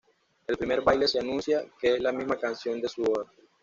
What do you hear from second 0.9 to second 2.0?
se anuncia, que